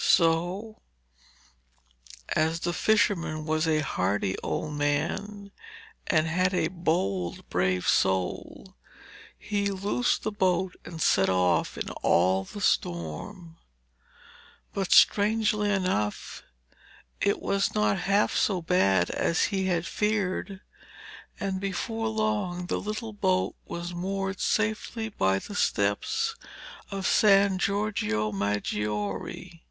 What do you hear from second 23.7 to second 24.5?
moored